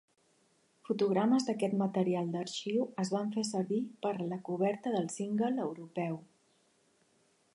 [0.87, 6.19] Fotogrames d'aquest material d'arxiu es van fer servir per a la coberta del single europeu.